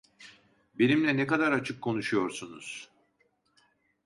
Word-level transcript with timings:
Benimle 0.79 1.17
ne 1.17 1.27
kadar 1.27 1.51
açık 1.51 1.81
konuşuyorsunuz! 1.81 2.89